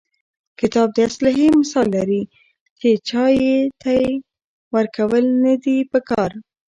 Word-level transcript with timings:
کتاب 0.59 0.87
د 0.93 0.97
اسلحې 1.07 1.47
مثال 1.59 1.87
لري، 1.95 2.21
چي 2.79 2.89
چا 3.09 3.23
ته 3.81 3.91
ئې 3.99 4.09
ورکول 4.75 5.25
نه 5.43 5.53
دي 5.63 5.77
په 5.91 5.99
کار. 6.09 6.31